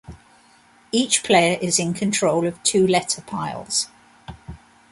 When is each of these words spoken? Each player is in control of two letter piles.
Each 0.91 1.21
player 1.23 1.59
is 1.61 1.77
in 1.77 1.93
control 1.93 2.47
of 2.47 2.63
two 2.63 2.87
letter 2.87 3.21
piles. 3.21 3.87